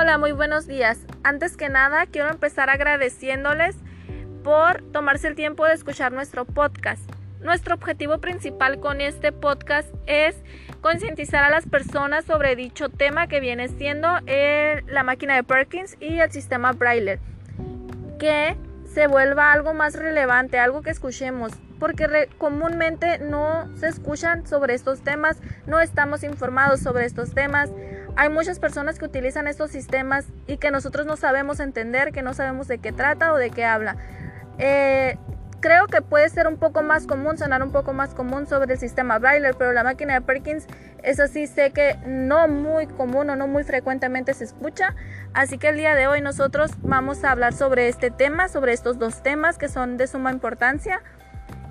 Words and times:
Hola, 0.00 0.16
muy 0.16 0.32
buenos 0.32 0.66
días. 0.66 0.98
Antes 1.24 1.58
que 1.58 1.68
nada, 1.68 2.06
quiero 2.06 2.30
empezar 2.30 2.70
agradeciéndoles 2.70 3.76
por 4.42 4.80
tomarse 4.92 5.28
el 5.28 5.34
tiempo 5.34 5.66
de 5.66 5.74
escuchar 5.74 6.10
nuestro 6.10 6.46
podcast. 6.46 7.02
Nuestro 7.42 7.74
objetivo 7.74 8.18
principal 8.18 8.80
con 8.80 9.02
este 9.02 9.30
podcast 9.30 9.92
es 10.06 10.36
concientizar 10.80 11.44
a 11.44 11.50
las 11.50 11.66
personas 11.66 12.24
sobre 12.24 12.56
dicho 12.56 12.88
tema 12.88 13.26
que 13.26 13.40
viene 13.40 13.68
siendo 13.68 14.08
la 14.86 15.02
máquina 15.02 15.34
de 15.34 15.44
Perkins 15.44 15.98
y 16.00 16.18
el 16.20 16.32
sistema 16.32 16.72
Braille. 16.72 17.18
Que 18.18 18.56
se 18.86 19.06
vuelva 19.06 19.52
algo 19.52 19.74
más 19.74 19.96
relevante, 19.96 20.58
algo 20.58 20.80
que 20.80 20.90
escuchemos, 20.90 21.52
porque 21.78 22.30
comúnmente 22.38 23.18
no 23.18 23.68
se 23.76 23.88
escuchan 23.88 24.46
sobre 24.46 24.72
estos 24.72 25.02
temas, 25.02 25.36
no 25.66 25.78
estamos 25.78 26.22
informados 26.22 26.80
sobre 26.80 27.04
estos 27.04 27.34
temas. 27.34 27.70
Hay 28.16 28.28
muchas 28.28 28.58
personas 28.58 28.98
que 28.98 29.04
utilizan 29.04 29.46
estos 29.46 29.70
sistemas 29.70 30.26
y 30.46 30.56
que 30.56 30.70
nosotros 30.70 31.06
no 31.06 31.16
sabemos 31.16 31.60
entender, 31.60 32.12
que 32.12 32.22
no 32.22 32.34
sabemos 32.34 32.68
de 32.68 32.78
qué 32.78 32.92
trata 32.92 33.32
o 33.32 33.36
de 33.36 33.50
qué 33.50 33.64
habla. 33.64 33.96
Eh, 34.58 35.16
creo 35.60 35.86
que 35.86 36.02
puede 36.02 36.28
ser 36.28 36.46
un 36.46 36.56
poco 36.56 36.82
más 36.82 37.06
común, 37.06 37.38
sonar 37.38 37.62
un 37.62 37.70
poco 37.70 37.92
más 37.92 38.14
común 38.14 38.46
sobre 38.46 38.74
el 38.74 38.78
sistema 38.78 39.18
Braille, 39.18 39.52
pero 39.54 39.72
la 39.72 39.84
máquina 39.84 40.14
de 40.14 40.20
Perkins, 40.22 40.66
eso 41.02 41.26
sí 41.28 41.46
sé 41.46 41.70
que 41.70 41.96
no 42.06 42.48
muy 42.48 42.86
común 42.86 43.30
o 43.30 43.36
no 43.36 43.46
muy 43.46 43.64
frecuentemente 43.64 44.34
se 44.34 44.44
escucha. 44.44 44.94
Así 45.32 45.58
que 45.58 45.68
el 45.68 45.76
día 45.76 45.94
de 45.94 46.06
hoy 46.06 46.20
nosotros 46.20 46.72
vamos 46.82 47.24
a 47.24 47.30
hablar 47.30 47.52
sobre 47.52 47.88
este 47.88 48.10
tema, 48.10 48.48
sobre 48.48 48.72
estos 48.72 48.98
dos 48.98 49.22
temas 49.22 49.58
que 49.58 49.68
son 49.68 49.96
de 49.96 50.06
suma 50.06 50.32
importancia. 50.32 51.02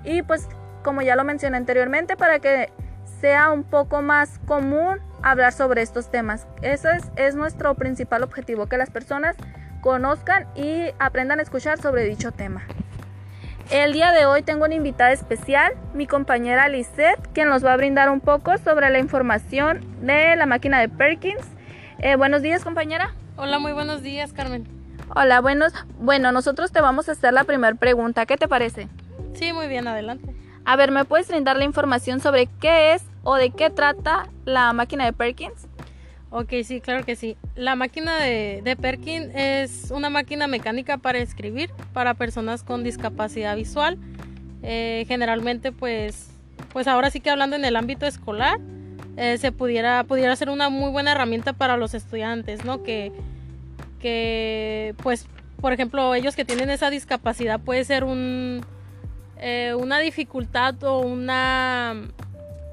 Y 0.04 0.22
pues 0.22 0.48
como 0.82 1.02
ya 1.02 1.16
lo 1.16 1.24
mencioné 1.24 1.56
anteriormente, 1.56 2.16
para 2.16 2.38
que 2.38 2.72
sea 3.20 3.50
un 3.50 3.64
poco 3.64 4.02
más 4.02 4.38
común 4.46 4.98
hablar 5.22 5.52
sobre 5.52 5.82
estos 5.82 6.10
temas. 6.10 6.46
Eso 6.62 6.88
es, 6.90 7.04
es 7.16 7.34
nuestro 7.34 7.74
principal 7.74 8.22
objetivo, 8.22 8.66
que 8.66 8.78
las 8.78 8.90
personas 8.90 9.36
conozcan 9.80 10.46
y 10.54 10.86
aprendan 10.98 11.38
a 11.38 11.42
escuchar 11.42 11.80
sobre 11.80 12.04
dicho 12.04 12.32
tema. 12.32 12.62
El 13.70 13.92
día 13.92 14.10
de 14.10 14.26
hoy 14.26 14.42
tengo 14.42 14.64
una 14.64 14.74
invitada 14.74 15.12
especial, 15.12 15.74
mi 15.94 16.06
compañera 16.06 16.68
Lisette, 16.68 17.20
quien 17.32 17.48
nos 17.48 17.64
va 17.64 17.72
a 17.72 17.76
brindar 17.76 18.10
un 18.10 18.20
poco 18.20 18.58
sobre 18.58 18.90
la 18.90 18.98
información 18.98 19.84
de 20.00 20.34
la 20.34 20.46
máquina 20.46 20.80
de 20.80 20.88
Perkins. 20.88 21.46
Eh, 21.98 22.16
buenos 22.16 22.42
días, 22.42 22.64
compañera. 22.64 23.14
Hola, 23.36 23.58
muy 23.58 23.72
buenos 23.72 24.02
días, 24.02 24.32
Carmen. 24.32 24.66
Hola, 25.14 25.40
buenos. 25.40 25.72
Bueno, 26.00 26.32
nosotros 26.32 26.72
te 26.72 26.80
vamos 26.80 27.08
a 27.08 27.12
hacer 27.12 27.32
la 27.32 27.44
primera 27.44 27.74
pregunta. 27.76 28.26
¿Qué 28.26 28.36
te 28.36 28.48
parece? 28.48 28.88
Sí, 29.34 29.52
muy 29.52 29.68
bien, 29.68 29.86
adelante. 29.86 30.34
A 30.64 30.76
ver, 30.76 30.90
¿me 30.90 31.04
puedes 31.04 31.28
brindar 31.28 31.56
la 31.56 31.64
información 31.64 32.20
sobre 32.20 32.46
qué 32.46 32.94
es 32.94 33.04
o 33.22 33.36
de 33.36 33.50
qué 33.50 33.70
trata 33.70 34.28
la 34.44 34.72
máquina 34.72 35.04
de 35.04 35.12
Perkins? 35.12 35.66
Ok, 36.32 36.52
sí, 36.62 36.80
claro 36.80 37.04
que 37.04 37.16
sí. 37.16 37.36
La 37.56 37.74
máquina 37.74 38.16
de, 38.18 38.60
de, 38.62 38.76
Perkins 38.76 39.30
es 39.34 39.90
una 39.90 40.10
máquina 40.10 40.46
mecánica 40.46 40.96
para 40.96 41.18
escribir 41.18 41.70
para 41.92 42.14
personas 42.14 42.62
con 42.62 42.84
discapacidad 42.84 43.56
visual. 43.56 43.98
Eh, 44.62 45.04
generalmente, 45.08 45.72
pues, 45.72 46.30
pues 46.72 46.86
ahora 46.86 47.10
sí 47.10 47.18
que 47.20 47.30
hablando 47.30 47.56
en 47.56 47.64
el 47.64 47.74
ámbito 47.74 48.06
escolar, 48.06 48.60
eh, 49.16 49.38
se 49.38 49.50
pudiera, 49.50 50.04
pudiera 50.04 50.36
ser 50.36 50.50
una 50.50 50.68
muy 50.68 50.90
buena 50.92 51.12
herramienta 51.12 51.52
para 51.52 51.76
los 51.76 51.94
estudiantes, 51.94 52.64
¿no? 52.64 52.84
Que, 52.84 53.10
que, 54.00 54.94
pues, 55.02 55.26
por 55.60 55.72
ejemplo, 55.72 56.14
ellos 56.14 56.36
que 56.36 56.44
tienen 56.44 56.70
esa 56.70 56.90
discapacidad 56.90 57.58
puede 57.58 57.84
ser 57.84 58.04
un, 58.04 58.64
eh, 59.38 59.74
una 59.76 59.98
dificultad 59.98 60.82
o 60.84 61.00
una, 61.00 61.96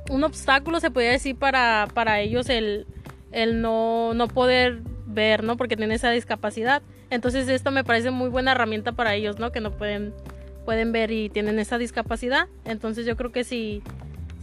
un 0.09 0.23
obstáculo, 0.23 0.79
se 0.79 0.91
podría 0.91 1.11
decir, 1.11 1.35
para, 1.35 1.87
para 1.93 2.19
ellos 2.19 2.49
el 2.49 2.85
el 3.31 3.61
no, 3.61 4.13
no 4.13 4.27
poder 4.27 4.81
ver, 5.05 5.43
¿no? 5.43 5.57
Porque 5.57 5.77
tiene 5.77 5.95
esa 5.95 6.11
discapacidad. 6.11 6.81
Entonces 7.09 7.47
esto 7.47 7.71
me 7.71 7.83
parece 7.83 8.11
muy 8.11 8.29
buena 8.29 8.51
herramienta 8.51 8.91
para 8.91 9.15
ellos, 9.15 9.39
¿no? 9.39 9.51
Que 9.51 9.61
no 9.61 9.71
pueden, 9.71 10.13
pueden 10.65 10.91
ver 10.91 11.11
y 11.11 11.29
tienen 11.29 11.59
esa 11.59 11.77
discapacidad. 11.77 12.47
Entonces 12.65 13.05
yo 13.05 13.15
creo 13.15 13.31
que 13.31 13.43
si, 13.43 13.81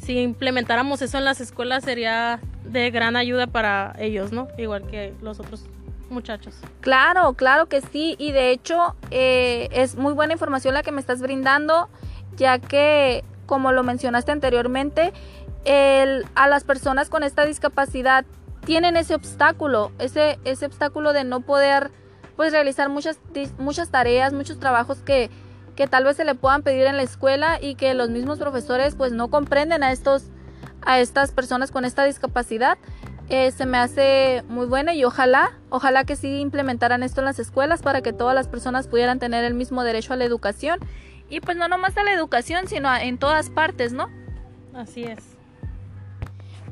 si 0.00 0.20
implementáramos 0.20 1.02
eso 1.02 1.18
en 1.18 1.24
las 1.24 1.40
escuelas 1.40 1.84
sería 1.84 2.40
de 2.64 2.90
gran 2.90 3.16
ayuda 3.16 3.46
para 3.46 3.94
ellos, 3.98 4.32
¿no? 4.32 4.48
Igual 4.58 4.86
que 4.86 5.12
los 5.22 5.40
otros 5.40 5.64
muchachos. 6.08 6.54
Claro, 6.80 7.32
claro 7.34 7.66
que 7.66 7.80
sí. 7.80 8.16
Y 8.18 8.32
de 8.32 8.50
hecho 8.50 8.94
eh, 9.10 9.68
es 9.72 9.96
muy 9.96 10.12
buena 10.12 10.32
información 10.32 10.74
la 10.74 10.82
que 10.82 10.92
me 10.92 11.00
estás 11.00 11.20
brindando, 11.20 11.88
ya 12.36 12.58
que, 12.58 13.24
como 13.46 13.72
lo 13.72 13.82
mencionaste 13.82 14.32
anteriormente, 14.32 15.12
el, 15.64 16.26
a 16.34 16.48
las 16.48 16.64
personas 16.64 17.08
con 17.08 17.22
esta 17.22 17.44
discapacidad 17.44 18.24
tienen 18.64 18.96
ese 18.96 19.14
obstáculo, 19.14 19.92
ese, 19.98 20.38
ese 20.44 20.66
obstáculo 20.66 21.12
de 21.12 21.24
no 21.24 21.40
poder 21.40 21.90
pues 22.36 22.52
realizar 22.52 22.88
muchas, 22.88 23.18
muchas 23.58 23.90
tareas, 23.90 24.32
muchos 24.32 24.58
trabajos 24.58 24.98
que, 24.98 25.30
que 25.76 25.86
tal 25.86 26.04
vez 26.04 26.16
se 26.16 26.24
le 26.24 26.34
puedan 26.34 26.62
pedir 26.62 26.86
en 26.86 26.96
la 26.96 27.02
escuela 27.02 27.58
y 27.60 27.74
que 27.74 27.94
los 27.94 28.10
mismos 28.10 28.38
profesores 28.38 28.94
pues 28.94 29.12
no 29.12 29.28
comprenden 29.28 29.82
a 29.82 29.92
estos 29.92 30.24
a 30.86 31.00
estas 31.00 31.32
personas 31.32 31.70
con 31.70 31.86
esta 31.86 32.04
discapacidad. 32.04 32.76
Eh, 33.30 33.52
se 33.52 33.64
me 33.64 33.78
hace 33.78 34.44
muy 34.48 34.66
buena 34.66 34.92
y 34.92 35.04
ojalá 35.04 35.52
ojalá 35.70 36.04
que 36.04 36.14
sí 36.14 36.40
implementaran 36.40 37.02
esto 37.02 37.22
en 37.22 37.24
las 37.24 37.38
escuelas 37.38 37.80
para 37.80 38.02
que 38.02 38.12
todas 38.12 38.34
las 38.34 38.48
personas 38.48 38.86
pudieran 38.86 39.18
tener 39.18 39.44
el 39.44 39.54
mismo 39.54 39.82
derecho 39.82 40.12
a 40.12 40.16
la 40.16 40.24
educación. 40.24 40.78
Y 41.30 41.40
pues 41.40 41.56
no 41.56 41.68
nomás 41.68 41.96
a 41.96 42.04
la 42.04 42.12
educación 42.12 42.68
sino 42.68 42.94
en 42.94 43.16
todas 43.16 43.48
partes 43.48 43.92
no 43.92 44.10
así 44.74 45.04
es 45.04 45.33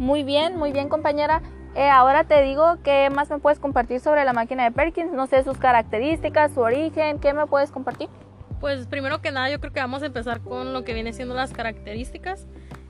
muy 0.03 0.25
bien 0.25 0.57
muy 0.57 0.73
bien 0.73 0.89
compañera 0.89 1.41
eh, 1.75 1.89
ahora 1.89 2.25
te 2.25 2.43
digo 2.43 2.77
qué 2.85 3.09
más 3.09 3.31
me 3.31 3.39
puedes 3.39 3.59
compartir 3.59 4.01
sobre 4.01 4.25
la 4.25 4.35
máquina 4.35 4.65
de 4.65 4.73
Perkins, 4.73 5.13
no 5.13 5.27
sé 5.27 5.43
sus 5.43 5.57
características, 5.57 6.53
su 6.53 6.61
origen, 6.61 7.19
¿qué 7.19 7.33
me 7.33 7.47
puedes 7.47 7.71
compartir? 7.71 8.09
Pues 8.61 8.87
primero 8.87 9.23
que 9.23 9.31
nada 9.31 9.49
yo 9.49 9.59
creo 9.59 9.73
que 9.73 9.81
vamos 9.81 10.03
a 10.03 10.07
empezar 10.07 10.41
con 10.43 10.75
lo 10.75 10.85
que 10.85 10.93
viene 10.93 11.15
siendo 11.15 11.35
las 11.35 11.53
características. 11.53 12.47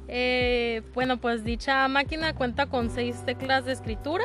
Eh, 0.08 0.82
bueno, 0.94 1.18
pues 1.18 1.44
dicha 1.44 1.86
máquina 1.86 2.34
cuenta 2.34 2.66
con 2.66 2.90
seis 2.90 3.22
teclas 3.24 3.64
de 3.64 3.72
escritura. 3.72 4.24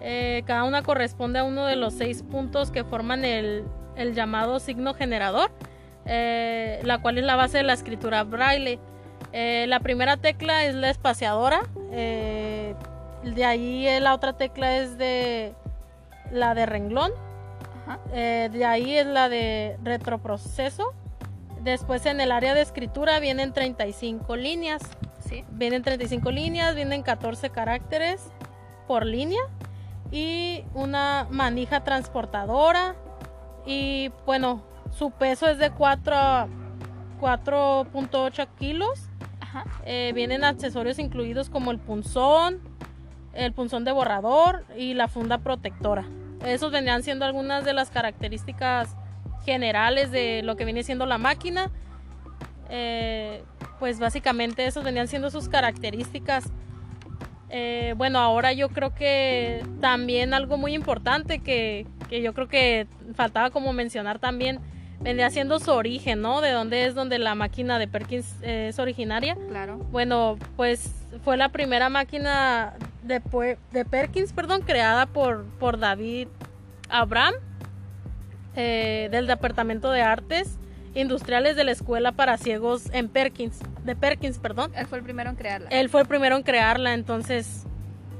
Eh, 0.00 0.44
cada 0.46 0.62
una 0.64 0.82
corresponde 0.82 1.40
a 1.40 1.44
uno 1.44 1.66
de 1.66 1.76
los 1.76 1.94
seis 1.94 2.22
puntos 2.22 2.70
que 2.70 2.84
forman 2.84 3.24
el, 3.24 3.64
el 3.96 4.14
llamado 4.14 4.60
signo 4.60 4.94
generador, 4.94 5.50
la 6.06 6.98
cual 7.02 7.18
es 7.18 7.24
la 7.24 7.34
base 7.34 7.58
de 7.58 7.64
la 7.64 7.72
escritura 7.72 8.22
braille. 8.22 8.78
la 9.32 9.80
primera 9.80 10.16
tecla 10.16 10.64
es 10.66 10.76
la 10.76 10.88
espaciadora 10.88 11.62
de 11.92 13.44
ahí 13.44 13.86
eh, 13.86 14.00
la 14.00 14.14
otra 14.14 14.32
tecla 14.32 14.78
es 14.78 14.98
de 14.98 15.54
la 16.30 16.54
de 16.54 16.64
renglón. 16.66 17.12
Eh, 18.12 18.48
de 18.52 18.64
ahí 18.64 18.96
es 18.96 19.06
la 19.06 19.28
de 19.28 19.78
retroproceso. 19.82 20.94
Después 21.60 22.06
en 22.06 22.20
el 22.20 22.30
área 22.32 22.54
de 22.54 22.62
escritura 22.62 23.20
vienen 23.20 23.52
35 23.52 24.36
líneas. 24.36 24.82
¿Sí? 25.20 25.44
Vienen 25.50 25.82
35 25.82 26.30
líneas, 26.30 26.74
vienen 26.74 27.02
14 27.02 27.50
caracteres 27.50 28.22
por 28.88 29.04
línea 29.06 29.42
y 30.10 30.64
una 30.74 31.28
manija 31.30 31.84
transportadora. 31.84 32.96
Y 33.64 34.10
bueno, 34.26 34.64
su 34.90 35.12
peso 35.12 35.48
es 35.48 35.58
de 35.58 35.72
4.8 35.72 38.48
kilos. 38.58 39.08
Eh, 39.84 40.12
vienen 40.14 40.44
accesorios 40.44 40.98
incluidos 40.98 41.50
como 41.50 41.70
el 41.70 41.78
punzón, 41.78 42.60
el 43.34 43.52
punzón 43.52 43.84
de 43.84 43.92
borrador 43.92 44.64
y 44.76 44.94
la 44.94 45.08
funda 45.08 45.38
protectora. 45.38 46.04
Esos 46.44 46.72
vendrían 46.72 47.02
siendo 47.02 47.24
algunas 47.24 47.64
de 47.64 47.72
las 47.72 47.90
características 47.90 48.96
generales 49.44 50.10
de 50.10 50.42
lo 50.42 50.56
que 50.56 50.64
viene 50.64 50.82
siendo 50.82 51.06
la 51.06 51.18
máquina. 51.18 51.70
Eh, 52.68 53.44
pues 53.78 53.98
básicamente 53.98 54.66
esos 54.66 54.84
venían 54.84 55.08
siendo 55.08 55.30
sus 55.30 55.48
características. 55.48 56.50
Eh, 57.50 57.94
bueno, 57.96 58.18
ahora 58.18 58.52
yo 58.52 58.70
creo 58.70 58.94
que 58.94 59.62
también 59.80 60.32
algo 60.32 60.56
muy 60.56 60.72
importante 60.72 61.40
que, 61.40 61.86
que, 62.08 62.22
yo 62.22 62.32
creo 62.32 62.48
que 62.48 62.86
faltaba 63.14 63.50
como 63.50 63.74
mencionar 63.74 64.18
también 64.18 64.58
vendría 65.02 65.30
siendo 65.30 65.58
su 65.58 65.70
origen, 65.72 66.20
¿no? 66.20 66.40
De 66.40 66.50
dónde 66.50 66.86
es 66.86 66.94
donde 66.94 67.18
la 67.18 67.34
máquina 67.34 67.78
de 67.78 67.88
Perkins 67.88 68.34
es 68.42 68.78
originaria. 68.78 69.36
Claro. 69.48 69.78
Bueno, 69.90 70.38
pues 70.56 70.92
fue 71.24 71.36
la 71.36 71.50
primera 71.50 71.88
máquina 71.88 72.74
de, 73.02 73.20
de 73.72 73.84
Perkins, 73.84 74.32
perdón, 74.32 74.62
creada 74.62 75.06
por, 75.06 75.44
por 75.58 75.78
David 75.78 76.28
Abraham 76.88 77.34
eh, 78.54 79.08
del 79.10 79.26
Departamento 79.26 79.90
de 79.90 80.02
Artes 80.02 80.58
Industriales 80.94 81.56
de 81.56 81.64
la 81.64 81.72
Escuela 81.72 82.12
para 82.12 82.36
Ciegos 82.36 82.90
en 82.92 83.08
Perkins, 83.08 83.60
de 83.82 83.96
Perkins, 83.96 84.38
perdón. 84.38 84.72
Él 84.76 84.86
fue 84.86 84.98
el 84.98 85.04
primero 85.04 85.30
en 85.30 85.36
crearla. 85.36 85.68
Él 85.70 85.88
fue 85.88 86.02
el 86.02 86.06
primero 86.06 86.36
en 86.36 86.42
crearla, 86.42 86.92
entonces 86.92 87.64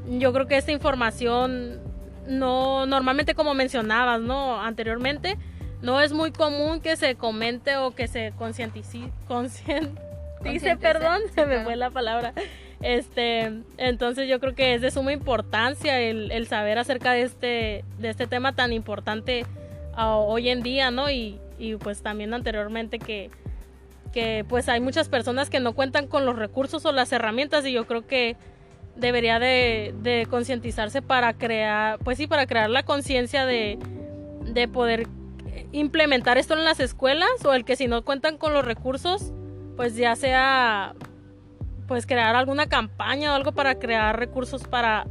yo 0.09 0.33
creo 0.33 0.47
que 0.47 0.57
esta 0.57 0.73
información 0.73 1.81
no, 2.27 2.87
normalmente 2.87 3.35
como 3.35 3.53
mencionabas, 3.53 4.21
¿no? 4.23 4.61
Anteriormente, 4.61 5.37
no 5.83 6.01
es 6.01 6.13
muy 6.13 6.31
común 6.31 6.81
que 6.81 6.97
se 6.97 7.17
comente 7.17 7.77
o 7.77 7.91
que 7.91 8.07
se 8.09 8.33
concientice, 8.39 9.01
concientice, 9.29 10.77
perdón, 10.81 11.21
se 11.35 11.45
me 11.45 11.63
fue 11.65 11.77
la 11.77 11.91
palabra, 11.91 12.33
Este, 12.81 13.53
entonces 13.77 14.29
yo 14.29 14.41
creo 14.41 14.55
que 14.55 14.75
es 14.75 14.81
de 14.81 14.91
suma 14.91 15.13
importancia 15.13 16.01
el, 16.01 16.33
el 16.33 16.47
saber 16.47 16.79
acerca 16.79 17.13
de 17.13 17.23
este, 17.23 17.85
de 17.99 18.11
este 18.11 18.27
tema 18.27 18.55
tan 18.55 18.73
importante 18.73 19.45
hoy 19.97 20.49
en 20.49 20.63
día, 20.63 20.91
¿no? 20.91 21.11
Y, 21.11 21.39
y 21.59 21.77
pues 21.77 22.03
también 22.03 22.35
anteriormente 22.35 22.99
que, 22.99 23.31
que 24.13 24.45
pues 24.49 24.69
hay 24.69 24.81
muchas 24.81 25.09
personas 25.09 25.51
que 25.51 25.61
no 25.61 25.75
cuentan 25.75 26.07
con 26.07 26.27
los 26.27 26.37
recursos 26.37 26.85
o 26.87 26.93
las 26.93 27.13
herramientas 27.13 27.65
y 27.67 27.73
yo 27.73 27.87
creo 27.87 28.07
que 28.07 28.37
debería 28.97 29.39
de, 29.39 29.95
de 30.03 30.27
concientizarse 30.29 31.03
para 31.03 31.35
crear, 31.35 31.99
pues 32.01 32.19
sí, 32.19 32.27
para 32.27 32.47
crear 32.47 32.69
la 32.69 32.83
conciencia 32.83 33.47
de, 33.47 33.79
de 34.45 34.67
poder 34.69 35.07
implementar 35.73 36.39
esto 36.39 36.55
en 36.55 36.65
las 36.65 36.81
escuelas 36.81 37.31
o 37.45 37.53
el 37.55 37.65
que 37.65 37.77
si 37.77 37.87
no 37.87 38.05
cuentan 38.05 38.39
con 38.39 38.53
los 38.53 38.65
recursos, 38.65 39.33
pues 39.77 39.97
ya 39.97 40.17
sea 40.17 40.95
pues 41.87 42.07
crear 42.07 42.35
alguna 42.37 42.69
campaña 42.69 43.33
o 43.33 43.35
algo 43.35 43.53
para 43.53 43.79
crear 43.79 44.19
recursos 44.19 44.65
para 44.65 45.07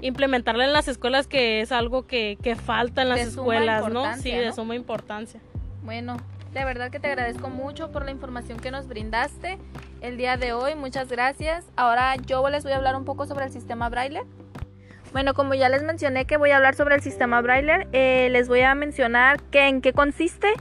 implementarla 0.00 0.64
en 0.64 0.72
las 0.72 0.88
escuelas 0.88 1.26
que 1.26 1.60
es 1.60 1.72
algo 1.72 2.06
que, 2.06 2.38
que 2.42 2.56
falta 2.56 3.02
en 3.02 3.08
las 3.08 3.20
escuelas, 3.20 3.88
¿no? 3.88 4.16
Sí, 4.16 4.30
de 4.30 4.52
suma 4.52 4.74
importancia. 4.74 5.40
Bueno, 5.82 6.16
de 6.52 6.64
verdad 6.64 6.90
que 6.90 7.00
te 7.00 7.08
agradezco 7.08 7.48
mucho 7.48 7.92
por 7.92 8.04
la 8.04 8.10
información 8.10 8.58
que 8.58 8.70
nos 8.70 8.88
brindaste 8.88 9.58
el 10.00 10.16
día 10.16 10.36
de 10.36 10.52
hoy. 10.52 10.74
Muchas 10.74 11.08
gracias. 11.08 11.64
Ahora 11.76 12.16
yo 12.16 12.48
les 12.48 12.64
voy 12.64 12.72
a 12.72 12.76
hablar 12.76 12.96
un 12.96 13.04
poco 13.04 13.26
sobre 13.26 13.44
el 13.44 13.52
sistema 13.52 13.88
Braille. 13.88 14.22
Bueno, 15.16 15.32
como 15.32 15.54
ya 15.54 15.70
les 15.70 15.82
mencioné 15.82 16.26
que 16.26 16.36
voy 16.36 16.50
a 16.50 16.56
hablar 16.56 16.74
sobre 16.74 16.94
el 16.94 17.00
sistema 17.00 17.40
Braille, 17.40 17.88
eh, 17.92 18.28
les 18.30 18.48
voy 18.48 18.60
a 18.60 18.74
mencionar 18.74 19.40
en 19.52 19.80
qué 19.80 19.94
consiste 19.94 20.52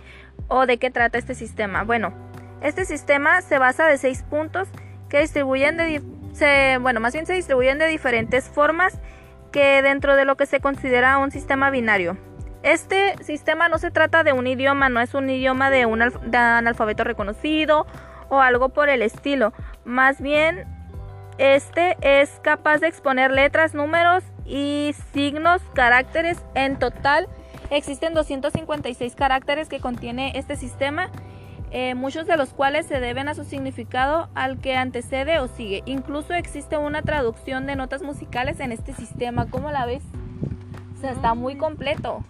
o 0.48 0.66
de 0.66 0.78
qué 0.78 0.90
trata 0.92 1.18
este 1.18 1.36
sistema. 1.36 1.84
Bueno, 1.84 2.14
este 2.62 2.86
sistema 2.86 3.42
se 3.42 3.58
basa 3.58 3.86
de 3.86 3.98
seis 3.98 4.24
puntos 4.24 4.70
que 5.10 5.20
distribuyen 5.20 5.76
de, 5.76 6.02
se, 6.32 6.78
bueno, 6.78 7.02
más 7.02 7.12
bien 7.12 7.26
se 7.26 7.34
distribuyen 7.34 7.80
de 7.80 7.88
diferentes 7.88 8.48
formas 8.48 8.98
que 9.52 9.82
dentro 9.82 10.16
de 10.16 10.24
lo 10.24 10.38
que 10.38 10.46
se 10.46 10.62
considera 10.62 11.18
un 11.18 11.32
sistema 11.32 11.70
binario. 11.70 12.18
Este 12.64 13.22
sistema 13.26 13.68
no 13.68 13.78
se 13.78 13.92
trata 13.92 14.24
de 14.24 14.32
un 14.32 14.48
idioma, 14.48 14.88
no 14.88 15.02
es 15.02 15.14
un 15.16 15.30
idioma 15.30 15.70
de 15.70 15.86
un, 15.86 16.00
de 16.00 16.38
un 16.38 16.68
alfabeto 16.70 17.04
reconocido 17.04 17.86
o 18.30 18.40
algo 18.40 18.70
por 18.70 18.88
el 18.88 19.02
estilo. 19.02 19.52
Más 19.84 20.22
bien, 20.22 20.66
este 21.40 21.98
es 22.00 22.40
capaz 22.42 22.78
de 22.78 22.88
exponer 22.88 23.32
letras, 23.32 23.74
números 23.74 24.24
y 24.46 24.94
signos, 25.14 25.62
caracteres. 25.74 26.38
En 26.54 26.78
total, 26.78 27.28
existen 27.70 28.14
256 28.14 29.16
caracteres 29.16 29.70
que 29.70 29.80
contiene 29.80 30.34
este 30.36 30.56
sistema 30.56 31.10
eh, 31.78 31.94
muchos 31.94 32.26
de 32.26 32.38
los 32.38 32.54
cuales 32.54 32.86
se 32.86 33.02
deben 33.02 33.28
a 33.28 33.36
su 33.36 33.44
significado 33.44 34.30
al 34.34 34.60
que 34.60 34.78
antecede 34.78 35.40
o 35.40 35.50
sigue. 35.50 35.84
Incluso 35.86 36.34
existe 36.34 36.78
una 36.78 37.02
traducción 37.02 37.66
de 37.66 37.76
notas 37.76 38.02
musicales 38.02 38.62
en 38.62 38.72
este 38.72 38.94
sistema. 38.94 39.48
¿Cómo 39.50 39.72
la 39.72 39.86
ves? 39.86 40.04
Está 41.04 41.34
muy 41.34 41.58
completo. 41.58 42.24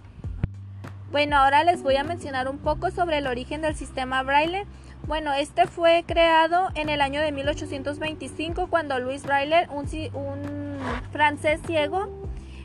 Bueno, 1.11 1.37
ahora 1.37 1.63
les 1.63 1.83
voy 1.83 1.95
a 1.95 2.03
mencionar 2.03 2.49
un 2.49 2.57
poco 2.57 2.89
sobre 2.89 3.19
el 3.19 3.27
origen 3.27 3.61
del 3.61 3.75
sistema 3.75 4.23
Braille. 4.23 4.65
Bueno, 5.05 5.31
este 5.31 5.67
fue 5.67 6.03
creado 6.07 6.69
en 6.73 6.89
el 6.89 6.99
año 6.99 7.21
de 7.21 7.31
1825 7.31 8.67
cuando 8.67 8.99
Louis 8.99 9.23
Braille, 9.23 9.67
un 9.69 10.64
francés 11.11 11.59
ciego, 11.65 12.07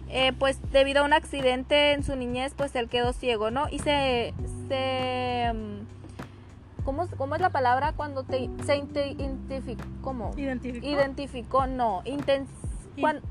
eh, 0.09 0.33
pues 0.39 0.59
debido 0.73 1.03
a 1.03 1.05
un 1.05 1.13
accidente 1.13 1.93
en 1.93 2.03
su 2.03 2.17
niñez, 2.17 2.55
pues 2.57 2.75
él 2.75 2.89
quedó 2.89 3.13
ciego, 3.13 3.51
¿no? 3.51 3.69
Y 3.71 3.79
se, 3.79 4.35
se 4.69 5.53
¿Cómo, 6.85 7.07
¿Cómo, 7.17 7.35
es 7.35 7.41
la 7.41 7.51
palabra 7.51 7.93
cuando 7.93 8.23
te, 8.23 8.49
se 8.65 8.77
identificó? 8.77 9.85
¿Cómo? 10.01 10.33
¿Identificó? 10.37 10.87
Identificó, 10.87 11.67
no. 11.67 12.03
cuando, 12.99 13.23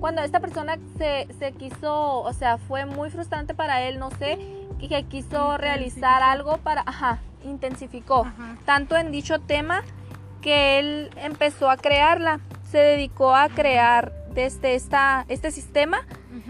cuando, 0.00 0.22
esta 0.22 0.40
persona 0.40 0.78
se, 0.96 1.28
se, 1.38 1.52
quiso, 1.52 2.20
o 2.22 2.32
sea, 2.32 2.58
fue 2.58 2.86
muy 2.86 3.10
frustrante 3.10 3.54
para 3.54 3.82
él, 3.82 3.98
no 3.98 4.10
sé, 4.12 4.38
que 4.88 5.04
quiso 5.04 5.56
realizar 5.58 6.22
algo 6.22 6.58
para, 6.58 6.82
ajá, 6.86 7.20
intensificó. 7.44 8.26
Tanto 8.64 8.96
en 8.96 9.12
dicho 9.12 9.40
tema 9.40 9.82
que 10.40 10.78
él 10.78 11.10
empezó 11.16 11.70
a 11.70 11.76
crearla, 11.76 12.40
se 12.72 12.78
dedicó 12.78 13.36
a 13.36 13.50
crear 13.50 14.12
desde 14.30 14.74
esta, 14.74 15.26
este 15.28 15.50
sistema 15.50 16.06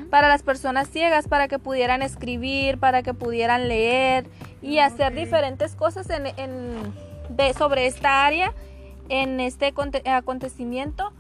para 0.09 0.29
las 0.29 0.43
personas 0.43 0.89
ciegas, 0.89 1.27
para 1.27 1.49
que 1.49 1.59
pudieran 1.59 2.01
escribir, 2.01 2.79
para 2.79 3.03
que 3.03 3.13
pudieran 3.13 3.67
leer 3.67 4.27
y 4.61 4.79
hacer 4.79 5.15
diferentes 5.15 5.75
cosas 5.75 6.09
en, 6.11 6.95
de, 7.29 7.53
sobre 7.55 7.87
esta 7.87 8.25
área, 8.25 8.55
en 9.09 9.41
este 9.41 9.75
acontecimiento, 10.07 11.13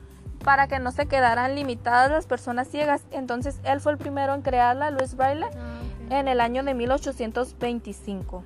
para 0.44 0.68
que 0.68 0.78
no 0.78 0.92
se 0.92 1.06
quedaran 1.06 1.56
limitadas 1.56 2.10
las 2.10 2.26
personas 2.26 2.68
ciegas. 2.68 3.02
Entonces 3.10 3.58
él 3.64 3.80
fue 3.80 3.92
el 3.92 3.98
primero 3.98 4.34
en 4.34 4.42
crearla, 4.42 4.90
Luis 4.90 5.16
Braille, 5.16 5.46
ah, 5.46 5.80
en 6.10 6.28
el 6.28 6.40
año 6.40 6.62
de 6.62 6.74
1825. 6.74 8.44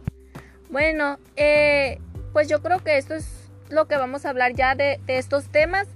Bueno, 0.70 1.18
eh, 1.36 2.00
pues 2.32 2.48
yo 2.48 2.62
creo 2.62 2.78
que 2.78 2.96
esto 2.96 3.14
es 3.14 3.50
lo 3.68 3.86
que 3.88 3.96
vamos 3.96 4.24
a 4.24 4.30
hablar 4.30 4.54
ya 4.54 4.74
de, 4.74 5.00
de 5.06 5.18
estos 5.18 5.48
temas 5.48 5.86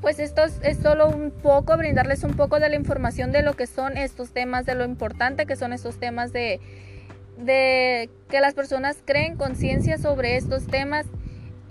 pues 0.00 0.18
esto 0.18 0.42
es, 0.44 0.78
solo 0.78 1.08
un 1.08 1.30
poco, 1.30 1.76
brindarles 1.76 2.24
un 2.24 2.34
poco 2.34 2.58
de 2.58 2.68
la 2.68 2.76
información 2.76 3.32
de 3.32 3.42
lo 3.42 3.54
que 3.54 3.66
son 3.66 3.96
estos 3.96 4.30
temas, 4.32 4.66
de 4.66 4.74
lo 4.74 4.84
importante 4.84 5.46
que 5.46 5.56
son 5.56 5.72
estos 5.72 5.98
temas, 5.98 6.32
de, 6.32 6.60
de 7.38 8.08
que 8.28 8.40
las 8.40 8.54
personas 8.54 8.98
creen 9.04 9.36
conciencia 9.36 9.98
sobre 9.98 10.36
estos 10.36 10.66
temas. 10.66 11.06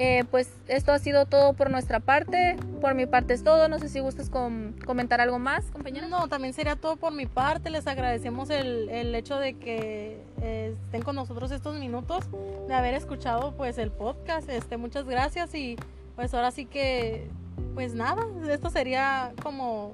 Eh, 0.01 0.23
pues 0.31 0.49
esto 0.69 0.93
ha 0.93 0.99
sido 0.99 1.25
todo 1.25 1.51
por 1.51 1.69
nuestra 1.69 1.99
parte. 1.99 2.55
Por 2.79 2.95
mi 2.95 3.05
parte 3.05 3.33
es 3.33 3.43
todo. 3.43 3.67
No 3.67 3.79
sé 3.79 3.89
si 3.89 3.99
gustas 3.99 4.29
comentar 4.29 5.19
algo 5.19 5.39
más, 5.39 5.65
compañero. 5.71 6.07
No, 6.07 6.29
también 6.29 6.53
sería 6.53 6.77
todo 6.77 6.95
por 6.95 7.13
mi 7.13 7.25
parte. 7.25 7.69
Les 7.69 7.85
agradecemos 7.85 8.49
el, 8.49 8.87
el 8.89 9.13
hecho 9.13 9.37
de 9.39 9.55
que 9.55 10.21
eh, 10.41 10.73
estén 10.85 11.01
con 11.01 11.17
nosotros 11.17 11.51
estos 11.51 11.77
minutos, 11.77 12.29
de 12.69 12.73
haber 12.73 12.93
escuchado 12.93 13.53
pues 13.57 13.77
el 13.77 13.91
podcast. 13.91 14.47
Este, 14.47 14.77
muchas 14.77 15.05
gracias 15.05 15.53
y 15.53 15.75
pues 16.15 16.33
ahora 16.33 16.51
sí 16.51 16.65
que 16.65 17.27
pues 17.79 17.93
nada, 17.93 18.25
esto 18.49 18.69
sería 18.69 19.31
como 19.41 19.93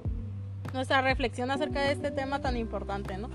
nuestra 0.74 1.02
reflexión 1.02 1.52
acerca 1.52 1.82
de 1.82 1.92
este 1.92 2.10
tema 2.10 2.40
tan 2.40 2.56
importante, 2.56 3.16
¿no? 3.16 3.30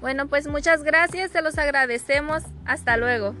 Bueno, 0.00 0.28
pues 0.28 0.46
muchas 0.46 0.84
gracias, 0.84 1.32
se 1.32 1.42
los 1.42 1.58
agradecemos. 1.58 2.44
Hasta 2.64 2.96
luego. 2.96 3.34